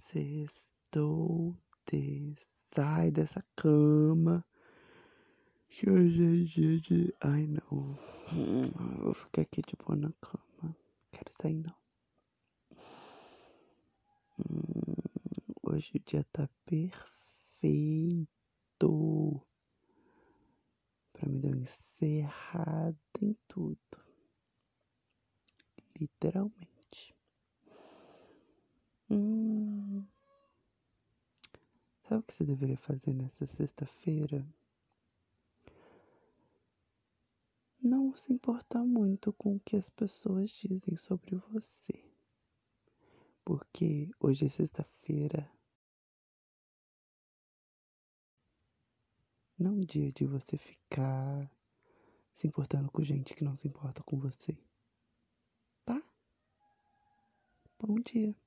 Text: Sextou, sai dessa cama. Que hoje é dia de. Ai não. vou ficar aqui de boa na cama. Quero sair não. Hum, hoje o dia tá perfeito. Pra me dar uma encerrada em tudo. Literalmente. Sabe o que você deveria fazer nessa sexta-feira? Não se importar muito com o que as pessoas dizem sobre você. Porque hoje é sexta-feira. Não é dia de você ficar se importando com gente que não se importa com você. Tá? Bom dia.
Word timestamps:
Sextou, 0.00 1.56
sai 2.74 3.10
dessa 3.10 3.44
cama. 3.54 4.44
Que 5.68 5.90
hoje 5.90 6.24
é 6.24 6.44
dia 6.44 6.80
de. 6.80 7.14
Ai 7.20 7.46
não. 7.46 7.98
vou 9.02 9.14
ficar 9.14 9.42
aqui 9.42 9.62
de 9.62 9.76
boa 9.76 9.96
na 9.96 10.12
cama. 10.20 10.76
Quero 11.10 11.32
sair 11.40 11.54
não. 11.54 11.74
Hum, 14.38 14.94
hoje 15.62 15.92
o 15.96 16.00
dia 16.00 16.24
tá 16.32 16.48
perfeito. 16.64 16.96
Pra 21.12 21.28
me 21.28 21.40
dar 21.40 21.48
uma 21.48 21.56
encerrada 21.58 22.96
em 23.22 23.36
tudo. 23.48 23.78
Literalmente. 25.98 26.75
Sabe 32.08 32.20
o 32.20 32.22
que 32.22 32.34
você 32.34 32.44
deveria 32.44 32.76
fazer 32.76 33.12
nessa 33.12 33.48
sexta-feira? 33.48 34.46
Não 37.82 38.16
se 38.16 38.32
importar 38.32 38.84
muito 38.84 39.32
com 39.32 39.56
o 39.56 39.60
que 39.60 39.74
as 39.74 39.88
pessoas 39.88 40.50
dizem 40.50 40.96
sobre 40.96 41.34
você. 41.34 42.04
Porque 43.44 44.08
hoje 44.20 44.46
é 44.46 44.48
sexta-feira. 44.48 45.50
Não 49.58 49.80
é 49.80 49.84
dia 49.84 50.12
de 50.12 50.26
você 50.26 50.56
ficar 50.56 51.50
se 52.32 52.46
importando 52.46 52.88
com 52.88 53.02
gente 53.02 53.34
que 53.34 53.42
não 53.42 53.56
se 53.56 53.66
importa 53.66 54.04
com 54.04 54.16
você. 54.16 54.56
Tá? 55.84 56.00
Bom 57.80 57.96
dia. 57.96 58.45